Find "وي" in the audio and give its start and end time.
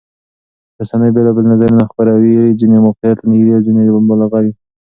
4.43-4.51